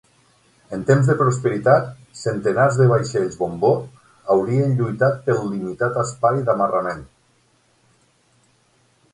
En 0.75 0.85
temps 0.85 1.09
de 1.09 1.15
prosperitat, 1.17 1.91
centenars 2.21 2.79
de 2.79 2.87
vaixells 2.93 3.37
bombó 3.41 3.71
haurien 4.37 4.75
lluitat 4.81 5.23
pel 5.29 5.45
limitat 5.53 6.03
espai 6.07 6.43
d'amarrament. 6.49 7.07